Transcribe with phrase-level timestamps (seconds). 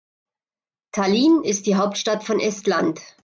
[0.95, 3.01] Tallinn ist die Hauptstadt von Estland.